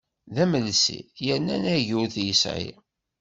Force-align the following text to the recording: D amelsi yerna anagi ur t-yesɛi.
D 0.33 0.35
amelsi 0.43 0.99
yerna 1.25 1.51
anagi 1.57 1.93
ur 2.01 2.07
t-yesɛi. 2.13 2.69